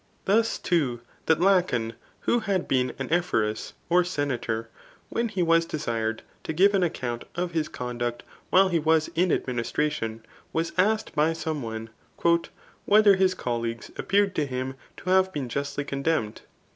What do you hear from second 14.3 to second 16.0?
to him to have been justly